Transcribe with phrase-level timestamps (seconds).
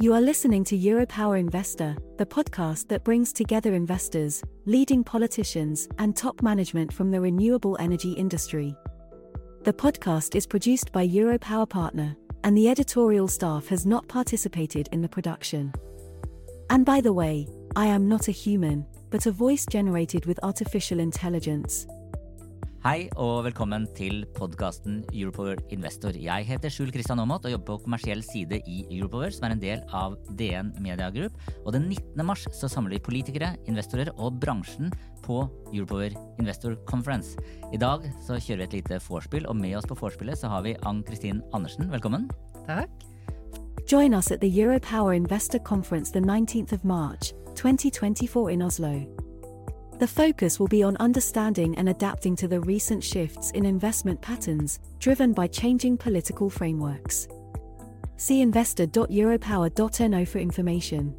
[0.00, 6.16] You are listening to Europower Investor, the podcast that brings together investors, leading politicians, and
[6.16, 8.76] top management from the renewable energy industry.
[9.64, 15.02] The podcast is produced by Europower Partner, and the editorial staff has not participated in
[15.02, 15.72] the production.
[16.70, 21.00] And by the way, I am not a human, but a voice generated with artificial
[21.00, 21.88] intelligence.
[22.88, 26.14] Hei og velkommen til podkasten Europower Investor.
[26.16, 29.60] Jeg heter Skjul Kristian Aamodt og jobber på kommersiell side i Europower, som er en
[29.60, 31.36] del av DN Media Group.
[31.66, 32.24] Og den 19.
[32.24, 34.88] mars så samler vi politikere, investorer og bransjen
[35.26, 37.36] på Europower Investor Conference.
[37.76, 40.64] I dag så kjører vi et lite vorspiel, og med oss på vorspielet så har
[40.64, 41.92] vi Ann-Kristin Andersen.
[41.92, 42.30] Velkommen.
[42.64, 42.88] Takk.
[43.84, 49.27] Join us at the Europower Investor Conference the 19th of March, 2024 in Oslo.
[49.98, 54.78] The focus will be on understanding and adapting to the recent shifts in investment patterns
[55.00, 57.26] driven by changing political frameworks.
[58.16, 61.10] See investor.europower.no for information.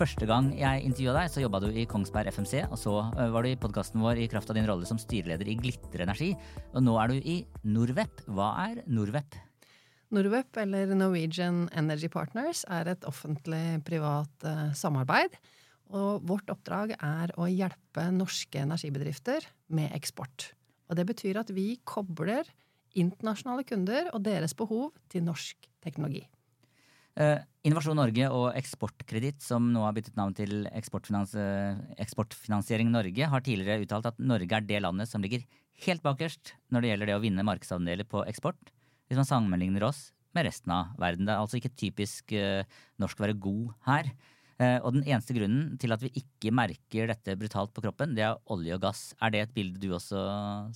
[0.00, 3.50] Første gang jeg intervjua deg, så jobba du i Kongsberg FMC, og så var du
[3.50, 6.32] i podkasten vår i kraft av din rolle som styreleder i Glitre Energi.
[6.72, 8.24] Og nå er du i Norwep.
[8.32, 9.36] Hva er Norwep?
[10.08, 15.36] Norwep, eller Norwegian Energy Partners, er et offentlig-privat eh, samarbeid.
[15.90, 20.52] Og vårt oppdrag er å hjelpe norske energibedrifter med eksport.
[20.90, 22.46] Og det betyr at vi kobler
[22.98, 26.24] internasjonale kunder og deres behov til norsk teknologi.
[27.20, 33.26] Eh, Innovasjon Norge og Eksportkreditt, som nå har byttet navn til Eksportfinans, eh, Eksportfinansiering Norge,
[33.26, 35.44] har tidligere uttalt at Norge er det landet som ligger
[35.86, 38.72] helt bakerst når det gjelder det å vinne markedsandeler på eksport,
[39.08, 41.26] hvis man sammenligner oss med resten av verden.
[41.26, 42.64] Det er altså ikke typisk eh,
[43.02, 44.12] norsk å være god her.
[44.60, 48.26] Eh, og den eneste grunnen til at vi ikke merker dette brutalt på kroppen, det
[48.26, 49.06] er olje og gass.
[49.22, 50.20] Er det et bilde du også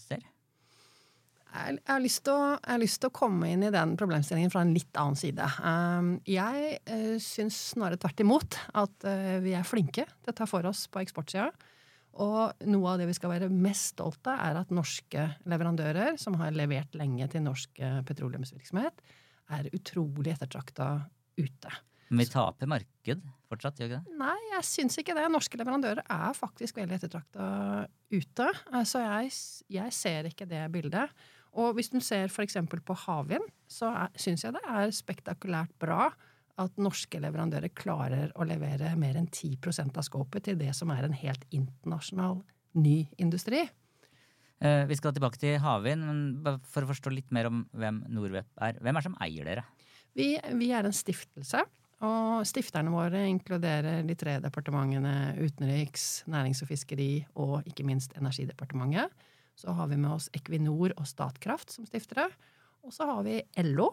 [0.00, 0.24] ser?
[1.54, 4.72] Jeg har å, jeg har lyst til å komme inn i den problemstillingen fra en
[4.74, 5.44] litt annen side.
[5.62, 10.48] Um, Jeg uh, syns snarere tvert imot at eh, vi er flinke til å ta
[10.50, 11.52] for oss på eksportsida.
[12.24, 16.34] Og noe av det vi skal være mest stolt av, er at norske leverandører, som
[16.40, 19.02] har levert lenge til norsk eh, petroleumsvirksomhet,
[19.54, 20.88] er utrolig ettertrakta
[21.38, 21.74] ute.
[22.14, 24.18] Men vi taper marked fortsatt, gjør vi ikke det?
[24.20, 25.24] Nei, jeg syns ikke det.
[25.32, 27.46] Norske leverandører er faktisk veldig ettertrakta
[28.14, 28.50] ute.
[28.86, 29.32] Så jeg,
[29.76, 31.12] jeg ser ikke det bildet.
[31.58, 32.56] Og hvis du ser f.eks.
[32.66, 36.08] på havvind, så syns jeg det er spektakulært bra
[36.62, 41.06] at norske leverandører klarer å levere mer enn 10% av skåpet til det som er
[41.06, 42.42] en helt internasjonal
[42.78, 43.64] ny industri.
[44.62, 48.62] Eh, vi skal tilbake til havvind, men for å forstå litt mer om hvem Norwep
[48.62, 48.78] er.
[48.78, 49.66] Hvem er det som eier dere?
[50.14, 50.28] Vi,
[50.60, 51.64] vi er en stiftelse,
[52.02, 59.12] og stifterne våre inkluderer de tre departementene utenriks, nærings og fiskeri og ikke minst Energidepartementet.
[59.54, 62.26] Så har vi med oss Equinor og Statkraft som stiftere.
[62.84, 63.92] Og så har vi LO,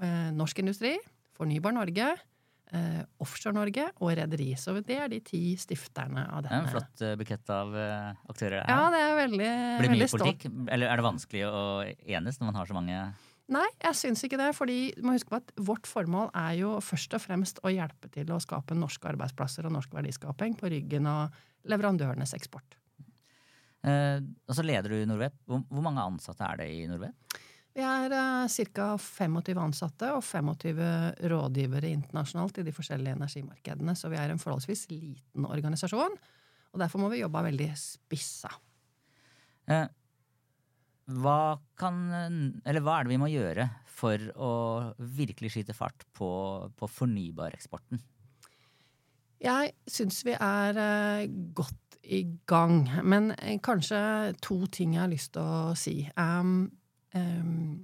[0.00, 0.94] eh, Norsk Industri,
[1.36, 2.06] Fornybar Norge,
[2.72, 4.52] eh, Offshore Norge og Rederi.
[4.56, 7.74] Så det er de ti stifterne av Det er en flott eh, bukett av
[8.30, 8.62] aktører.
[8.62, 8.70] her.
[8.70, 9.50] Ja, det er veldig,
[9.82, 10.48] Blir det mye veldig politikk?
[10.70, 11.62] Eller er det vanskelig å
[12.06, 13.02] enes når man har så mange
[13.52, 14.52] Nei, jeg syns ikke det.
[14.56, 18.08] fordi du må huske på at vårt formål er jo først og fremst å hjelpe
[18.12, 21.34] til å skape norske arbeidsplasser og norsk verdiskaping på ryggen av
[21.68, 22.78] leverandørenes eksport.
[23.84, 25.34] eh, Og så leder du Norwep.
[25.46, 27.40] Hvor, hvor mange ansatte er det i Norwep?
[27.72, 28.88] Vi er eh, ca.
[29.00, 30.82] 25 ansatte og 25
[31.32, 36.16] rådgivere internasjonalt i de forskjellige energimarkedene, så vi er en forholdsvis liten organisasjon.
[36.72, 38.52] Og derfor må vi jobbe veldig spissa.
[39.68, 39.88] Eh,
[41.10, 41.98] hva kan
[42.62, 44.52] hva er det vi må gjøre for å
[44.98, 46.30] virkelig skyte fart på,
[46.78, 48.00] på fornybareksporten?
[49.42, 53.98] Jeg syns vi er eh, godt i gang, men eh, kanskje
[54.42, 55.96] to ting jeg har lyst til å si.
[56.14, 56.70] Um,
[57.14, 57.82] um,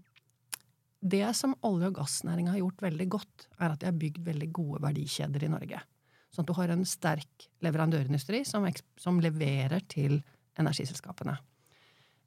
[0.99, 4.51] det som olje- og gassnæringa har gjort veldig godt, er at de har bygd veldig
[4.55, 5.83] gode verdikjeder i Norge.
[6.31, 8.67] Sånn at du har en sterk leverandørindustri som,
[9.01, 10.21] som leverer til
[10.59, 11.37] energiselskapene.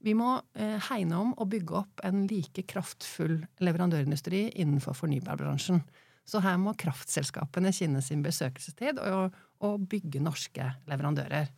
[0.01, 5.83] Vi må eh, hegne om å bygge opp en like kraftfull leverandørindustri innenfor fornybarbransjen.
[6.25, 11.51] Så her må kraftselskapene kjenne sin besøkelsestid og, og bygge norske leverandører.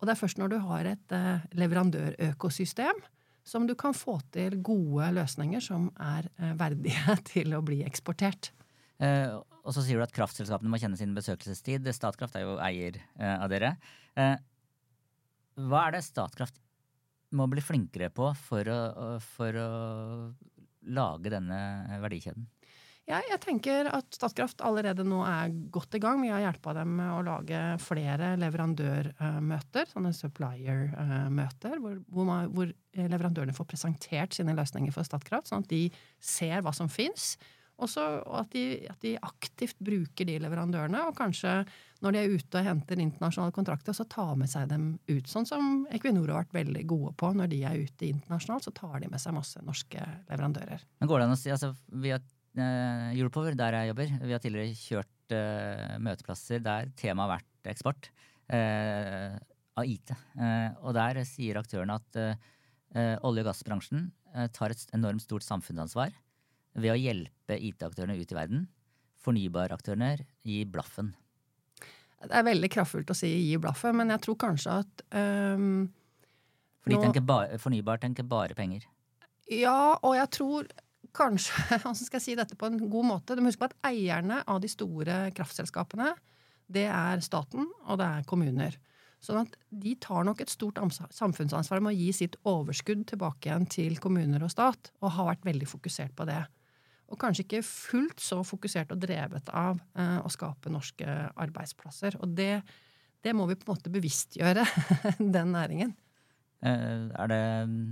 [0.00, 3.02] Og det er først når du har et eh, leverandørøkosystem
[3.46, 8.50] som du kan få til gode løsninger som er eh, verdige til å bli eksportert.
[9.02, 9.30] Eh,
[9.62, 11.86] og så sier du at kraftselskapene må kjenne sin besøkelsestid.
[11.94, 13.76] Statkraft er jo eier eh, av dere.
[14.18, 14.34] Eh,
[15.62, 16.58] hva er det Statkraft
[17.36, 18.80] må bli flinkere på for å,
[19.34, 19.70] for å
[20.92, 21.60] lage denne
[22.02, 22.48] verdikjeden?
[23.10, 26.20] Ja, jeg tenker at Statkraft allerede nå er godt i gang.
[26.22, 33.56] Vi har hjulpet dem med å lage flere leverandørmøter, sånne supplier-møter, hvor, hvor, hvor, leverandørene
[33.56, 35.88] får presentert sine løsninger for Statkraft, sånn at de
[36.22, 37.34] ser hva som fins.
[37.80, 41.62] Og at, at, de aktivt bruker de leverandørene, og kanskje
[42.02, 45.30] når de er ute og henter internasjonale kontrakter, så tar med seg dem ut.
[45.30, 47.32] Sånn som Equinor har vært veldig gode på.
[47.38, 50.84] Når de er ute internasjonalt, så tar de med seg masse norske leverandører.
[51.00, 51.72] Men går det an å si, altså,
[52.02, 57.24] vi har uh, Europower, der jeg jobber, vi har tidligere kjørt uh, møteplasser der temaet
[57.24, 58.10] har vært eksport
[58.52, 59.38] uh,
[59.72, 60.10] av IT.
[60.84, 62.16] og der sier aktørene at
[63.24, 64.10] olje- og gassbransjen
[64.52, 66.12] tar et enormt stort samfunnsansvar
[66.78, 68.68] ved å hjelpe IT-aktørene ut i verden.
[69.22, 70.14] Fornybaraktørene
[70.46, 71.12] gir blaffen.
[72.22, 75.90] Det er veldig kraftfullt å si 'gi blaffen', men jeg tror kanskje at um,
[76.84, 78.86] Fordi nå, tenker bare, fornybar tenker bare penger?
[79.50, 80.68] Ja, og jeg tror
[81.12, 81.52] kanskje
[81.82, 83.34] Hvordan skal jeg si dette på en god måte?
[83.34, 86.14] Du må huske på at eierne av de store kraftselskapene,
[86.72, 88.78] det er staten, og det er kommuner.
[89.22, 90.80] Sånn at de tar nok et stort
[91.14, 95.46] samfunnsansvar med å gi sitt overskudd tilbake igjen til kommuner og stat, og har vært
[95.46, 96.40] veldig fokusert på det
[97.12, 101.06] og kanskje ikke fullt så fokusert og drevet av eh, å skape norske
[101.36, 102.16] arbeidsplasser.
[102.24, 102.62] Og det,
[103.20, 104.64] det, må vi på en måte bevisstgjøre
[105.36, 105.92] den næringen.
[106.64, 107.42] Eh, er, det,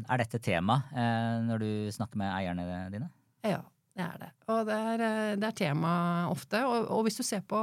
[0.09, 3.11] er dette tema eh, når du snakker med eierne dine?
[3.45, 3.61] Ja,
[3.97, 4.31] det er det.
[4.49, 5.95] Og det er, eh, det er tema
[6.33, 6.65] ofte.
[6.65, 7.61] Og, og, hvis du ser på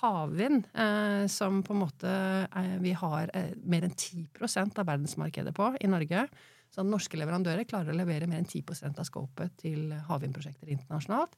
[0.00, 2.12] havvind, eh, som på en måte
[2.48, 3.32] eh, vi har
[3.64, 6.28] mer enn 10% av verdensmarkedet på i Norge,
[6.74, 11.36] så norske leverandører klarer å levere mer enn 10% av scopet til havvindprosjekter internasjonalt.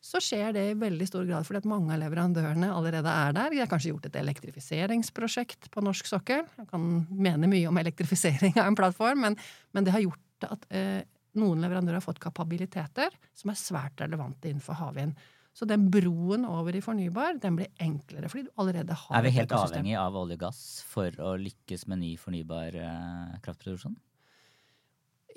[0.00, 3.50] Så skjer det i veldig stor grad fordi at mange av leverandørene allerede er der.
[3.52, 6.46] De har kanskje gjort et elektrifiseringsprosjekt på norsk sokkel.
[6.56, 9.36] Jeg kan mene mye om elektrifisering av en plattform, men,
[9.76, 11.02] men det har gjort at eh,
[11.36, 15.18] noen leverandører har fått kapabiliteter som er svært relevante innenfor havvind.
[15.52, 19.32] Så den broen over i fornybar den blir enklere, fordi du allerede har Er vi
[19.34, 23.98] helt avhengig av olje og gass for å lykkes med ny fornybar eh, kraftproduksjon?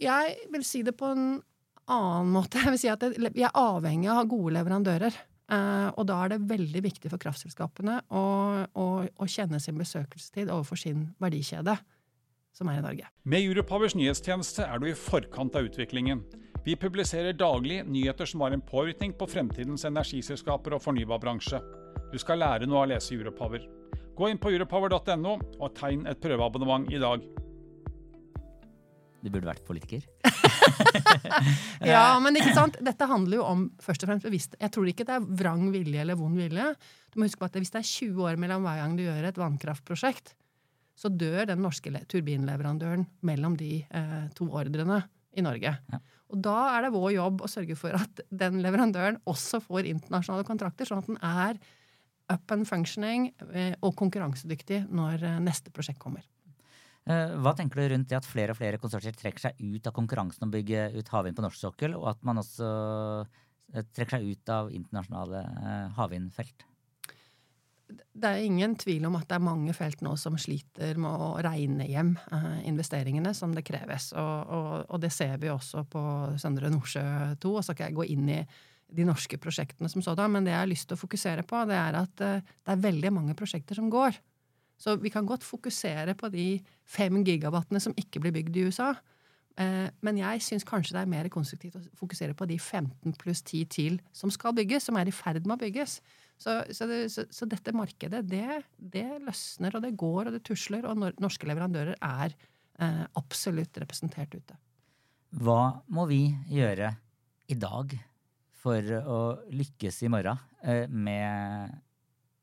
[0.01, 1.27] Jeg vil si det på en
[1.91, 2.61] annen måte.
[2.63, 5.15] Jeg vil si at jeg er avhengig av gode leverandører.
[5.51, 8.21] Uh, og da er det veldig viktig for kraftselskapene å,
[8.79, 11.75] å, å, kjenne sin besøkelsestid overfor sin verdikjede,
[12.55, 13.09] som er i Norge.
[13.27, 16.23] Med Europowers nyhetstjeneste er du i forkant av utviklingen.
[16.63, 21.59] Vi publiserer daglig nyheter som har en påvirkning på fremtidens energiselskaper og fornybarbransje.
[22.13, 23.67] Du skal lære noe av å lese Europower.
[24.15, 27.25] Gå inn på europower.no og tegn et prøveabonnement i dag.
[29.23, 30.03] Du burde vært politiker.
[31.93, 32.75] ja, men ikke sant?
[32.83, 34.57] Dette handler jo om først og fremst bevisst.
[34.59, 36.73] Jeg tror ikke det er vrang vilje eller vond vilje.
[37.13, 39.29] Du må huske på at Hvis det er 20 år mellom hver gang du gjør
[39.29, 40.33] et vannkraftprosjekt,
[40.99, 44.99] så dør den norske turbinleverandøren mellom de eh, to ordrene
[45.33, 45.71] i Norge.
[45.71, 46.01] Ja.
[46.33, 50.45] Og da er det vår jobb å sørge for at den leverandøren også får internasjonale
[50.47, 51.63] kontrakter, sånn at den er
[52.33, 56.25] up and functioning eh, og konkurransedyktig når eh, neste prosjekt kommer.
[57.03, 59.95] Eh, hva tenker du rundt det at flere og flere konsortier trekker seg ut av
[59.95, 62.69] konkurransen om å bygge ut havvind på norsk sokkel, og at man også
[63.73, 66.69] eh, trekker seg ut av internasjonale eh, havvindfelt?
[67.93, 71.33] Det er ingen tvil om at det er mange felt nå som sliter med å
[71.43, 72.13] regne hjem
[72.65, 74.07] investeringene som det kreves.
[74.17, 76.03] Og, og, og det ser vi også på
[76.41, 77.03] Søndre Nordsjø
[77.43, 77.51] 2.
[77.51, 78.39] Og så skal jeg gå inn i
[78.93, 81.77] de norske prosjektene som sådan, men det jeg har lyst til å fokusere på, det
[81.77, 84.17] er at det er veldig mange prosjekter som går.
[84.79, 86.47] Så vi kan godt fokusere på de
[86.83, 88.93] fem gigawattene som ikke blir bygd i USA.
[89.61, 93.43] Eh, men jeg syns kanskje det er mer konstruktivt å fokusere på de 15 pluss
[93.45, 95.99] 10 til som skal bygges, som er i ferd med å bygges.
[96.41, 100.41] Så, så, det, så, så dette markedet, det, det, løsner, og det går, og det
[100.47, 104.57] tusler, og norske leverandører er eh, absolutt representert ute.
[105.43, 106.89] Hva må vi gjøre
[107.49, 107.93] i dag
[108.63, 109.19] for å
[109.53, 111.77] lykkes i morgen eh, med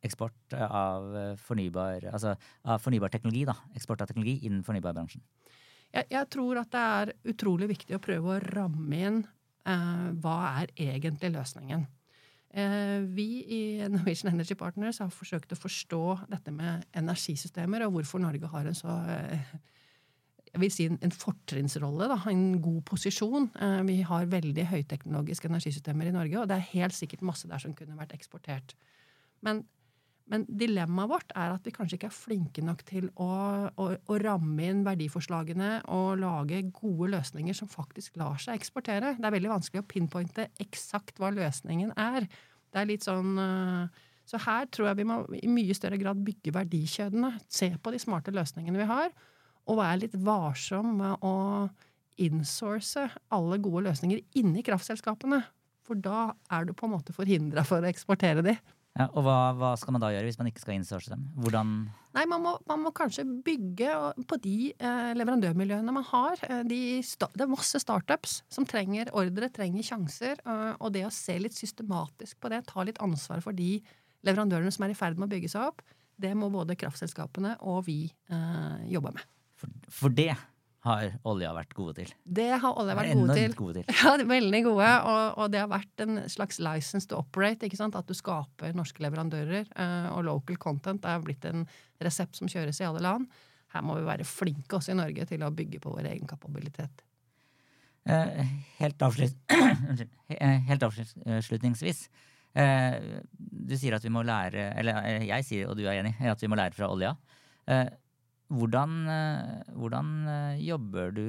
[0.07, 3.45] eksport av fornybar, altså av fornybar teknologi.
[3.49, 3.57] Da.
[3.76, 5.23] Eksport av teknologi innen fornybarbransjen.
[5.90, 9.23] Jeg, jeg, tror at det er utrolig viktig å prøve å ramme inn
[9.66, 11.88] eh, hva er egentlig løsningen.
[12.50, 18.23] Eh, vi i Norwegian Energy Partners har forsøkt å forstå dette med energisystemer, og hvorfor
[18.23, 19.52] Norge har en så eh,
[20.50, 23.50] jeg vil si en, en fortrinnsrolle, en god posisjon.
[23.54, 27.62] Eh, vi har veldig høyteknologiske energisystemer i Norge, og det er helt sikkert masse der
[27.62, 28.75] som kunne vært eksportert.
[29.47, 29.62] Men
[30.30, 33.30] men dilemmaet vårt er at vi kanskje ikke er flinke nok til å,
[33.75, 39.16] å, å, ramme inn verdiforslagene og lage gode løsninger som faktisk lar seg eksportere.
[39.18, 42.28] Det er veldig vanskelig å pinpointe eksakt hva løsningen er.
[42.70, 46.22] Det er litt sånn eh, Så her tror jeg vi må i mye større grad
[46.22, 47.34] bygge verdikjedene.
[47.50, 49.10] Se på de smarte løsningene vi har,
[49.66, 51.37] og være litt varsom med å
[52.22, 55.42] insource alle gode løsninger inni kraftselskapene.
[55.82, 58.54] For da er du på en måte forhindra for å eksportere de.
[58.99, 61.28] Ja, og hva, hva, skal man da gjøre hvis man ikke skal insource dem?
[61.38, 61.75] Hvordan
[62.16, 63.92] Nei, man må, man må kanskje bygge
[64.26, 66.42] på de eh, leverandørmiljøene man har.
[66.49, 70.42] Eh, de, det er masse startups som trenger ordre, trenger sjanser.
[70.42, 73.76] Eh, og det å se litt systematisk på det, ta litt ansvar for de
[74.26, 75.87] leverandørene som er i ferd med å bygge seg opp,
[76.20, 79.30] det må både kraftselskapene og vi eh, jobbe med.
[79.61, 79.70] For,
[80.02, 80.32] for det
[80.87, 82.12] har olja vært gode til.
[82.25, 83.54] Det har olja vært gode til.
[83.58, 83.90] gode til.
[84.00, 84.88] Ja, Veldig gode.
[85.10, 87.68] Og, og, det har vært en slags license to operate.
[87.68, 87.99] ikke sant?
[87.99, 89.68] At du skaper norske leverandører.
[89.75, 91.66] Uh, og local content er blitt en
[92.00, 93.28] resept som kjøres i alle land.
[93.75, 97.04] Her må vi være flinke også i Norge til å bygge på vår egen kapabilitet.
[98.08, 98.40] Uh,
[98.80, 102.06] helt, avslut uh, helt avslutningsvis.
[102.50, 106.49] du sier at vi må lære Eller jeg sier, og du er enig, at vi
[106.50, 107.12] må lære fra olja.
[108.50, 111.26] Hvordan, eh, hvordan, eh, jobber du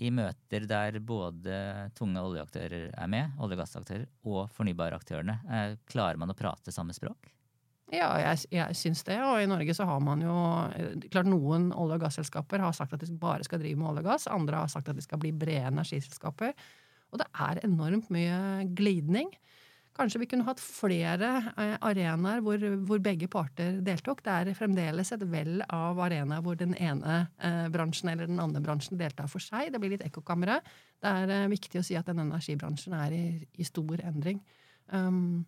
[0.00, 5.38] i møter der både tunge oljeaktører er med, olje- og gassaktører, og fornybaraktørene?
[5.44, 7.28] Eh, klarer man å prate samme språk?
[7.92, 9.18] Ja, jeg, jeg syns det.
[9.20, 10.34] Og i Norge så har man jo
[11.12, 14.08] Klart noen olje- og gasselskaper har sagt at de bare skal drive med olje og
[14.08, 14.26] gass.
[14.32, 16.54] Andre har sagt at de skal bli brede energiselskaper.
[17.12, 19.28] Og det er enormt mye glidning.
[19.94, 22.58] Kanskje vi kunne hatt flere eh, arenaer hvor,
[22.88, 24.24] hvor, begge parter deltok.
[24.26, 28.62] Det er fremdeles et vell av arenaer hvor den ene eh, bransjen eller den andre
[28.64, 29.70] bransjen deltar for seg.
[29.70, 30.58] Det blir litt ekkokamre.
[30.98, 33.24] Det er eh, viktig å si at den energibransjen er i,
[33.54, 34.40] i stor endring.
[34.90, 35.44] Um,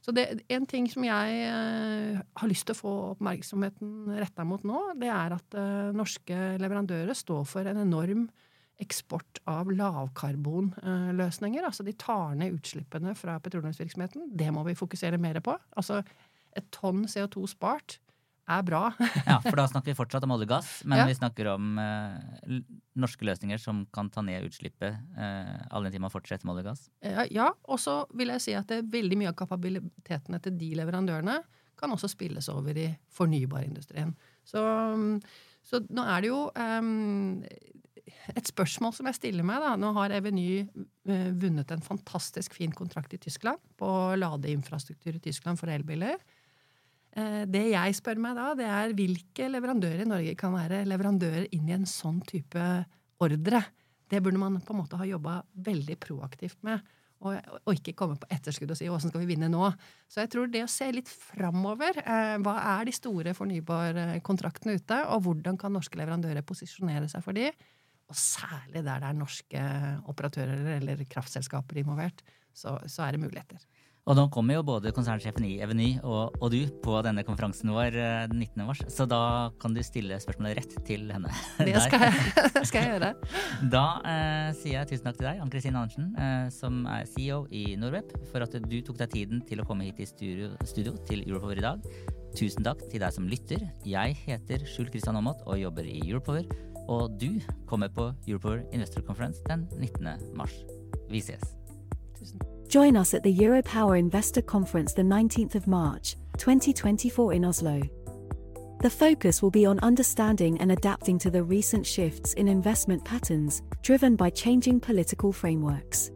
[0.00, 4.78] så det, en ting som jeg har lyst til å få oppmerksomheten retta mot nå,
[4.96, 5.56] det er at
[5.92, 8.22] norske leverandører står for en enorm
[8.80, 11.64] eksport av lavkarbonløsninger.
[11.66, 14.30] Altså de tar ned utslippene fra petroleumsvirksomheten.
[14.36, 15.56] Det må vi fokusere mer på.
[15.76, 16.02] Altså
[16.56, 18.00] et tonn CO2 spart
[18.50, 18.82] er bra.
[19.28, 21.06] ja, for da snakker vi fortsatt om olje og gass, men ja.
[21.08, 22.56] vi snakker om eh,
[22.98, 26.64] norske løsninger som kan ta ned utslippet eh, all den tid man fortsetter med olje
[26.64, 26.88] og gass?
[27.04, 30.58] Uh, ja, og så vil jeg si at det er veldig mye av kapabilitetene til
[30.60, 31.38] de leverandørene
[31.80, 34.12] kan også spilles over i fornybarindustrien.
[34.44, 35.14] Så, um,
[35.64, 37.38] så nå er det jo um,
[38.34, 39.74] et spørsmål som jeg stiller meg, da.
[39.80, 43.88] Nå har Eveny uh, vunnet en fantastisk fin kontrakt i Tyskland på
[44.20, 46.20] ladeinfrastruktur i Tyskland for elbiler.
[47.16, 51.50] Uh, det jeg spør meg da, det er hvilke leverandører i Norge kan være leverandører
[51.56, 52.70] inn i en sånn type
[53.20, 53.64] ordre.
[54.10, 55.40] Det burde man på en måte ha jobba
[55.70, 56.82] veldig proaktivt med.
[57.20, 57.36] Og,
[57.66, 59.68] og, ikke komme på etterskudd og si 'åssen skal vi vinne nå'?
[60.08, 65.02] Så jeg tror det å se litt framover eh, Hva er de store fornybarkontraktene ute,
[65.12, 67.50] og hvordan kan norske leverandører posisjonere seg for de?
[68.10, 69.66] Og særlig der det er norske
[70.10, 72.24] operatører eller kraftselskaper involvert,
[72.54, 73.62] så, så er det muligheter.
[74.08, 77.94] Og nå kommer jo både konsernsjefen i Eveny og, og, du på denne konferansen vår
[78.00, 78.62] eh, den 19.
[78.66, 79.20] mars, så da
[79.60, 81.30] kan du stille spørsmålet rett til henne.
[81.68, 82.22] Det skal jeg,
[82.70, 83.10] skal jeg gjøre.
[83.70, 87.44] Da eh, sier jeg tusen takk til deg, Ann Kristin Andersen, eh, som er CEO
[87.52, 90.96] i Norweb, for at du tok deg tiden til å komme hit i studio, studio
[91.06, 91.92] til Europower i dag.
[92.38, 93.62] Tusen takk til deg som lytter.
[93.86, 96.46] Jeg heter Skjul Kristian Aamodt og jobber i Europower.
[96.90, 100.06] Og du kommer på Europower Investor Conference den 19.
[100.34, 100.54] mars.
[101.10, 101.40] Vi ses.
[102.74, 107.80] Join us at the Europower Investor Conference the 19th of March, 2024 in Oslo.
[108.82, 113.62] The focus will be on understanding and adapting to the recent shifts in investment patterns
[113.82, 116.10] driven by changing political frameworks.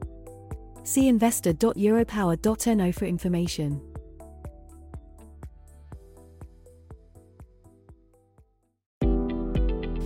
[0.85, 3.94] See investor.europower.no for information.